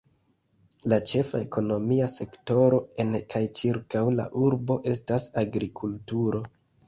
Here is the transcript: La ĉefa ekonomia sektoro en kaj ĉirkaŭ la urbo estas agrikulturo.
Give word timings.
La 0.93 0.97
ĉefa 1.09 1.41
ekonomia 1.43 2.07
sektoro 2.13 2.79
en 3.05 3.13
kaj 3.35 3.43
ĉirkaŭ 3.61 4.03
la 4.21 4.27
urbo 4.49 4.79
estas 4.95 5.31
agrikulturo. 5.45 6.43